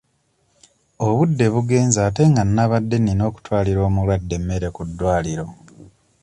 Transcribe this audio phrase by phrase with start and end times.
[1.07, 5.45] Obudde bugenze ate nga nabadde nina okutwalira omulwadde emmere ku ddwaliro.